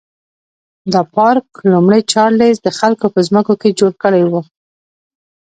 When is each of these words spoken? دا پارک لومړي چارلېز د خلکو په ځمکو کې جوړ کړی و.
دا 0.91 1.01
پارک 1.15 1.47
لومړي 1.73 2.01
چارلېز 2.11 2.57
د 2.61 2.67
خلکو 2.79 3.05
په 3.13 3.19
ځمکو 3.27 3.53
کې 3.61 3.75
جوړ 3.79 3.91
کړی 4.03 4.23
و. 4.27 4.33